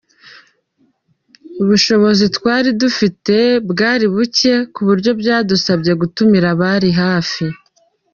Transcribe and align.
Ubushobozi 1.61 2.25
twari 2.37 2.69
dufite 2.81 3.35
bwari 3.71 4.05
bucye 4.13 4.53
ku 4.73 4.81
buryo 4.87 5.11
byadusabye 5.21 5.91
gutumira 6.01 6.47
abari 6.53 6.89
hafi. 7.01 7.45